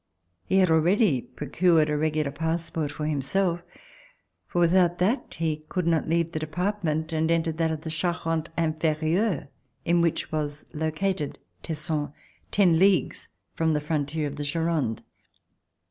[0.45, 3.61] He had already procured a regular passport for himself,
[4.47, 9.49] for without that he could not leave the department and enter that of Charente Inferieure,
[9.85, 12.13] in which was located Tesson,
[12.51, 15.03] ten leagues from the frontier of the Gironde.